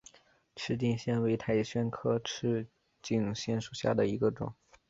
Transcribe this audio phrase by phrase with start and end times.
[0.55, 2.65] 赤茎藓为塔藓科赤
[3.03, 4.51] 茎藓属下的一个种。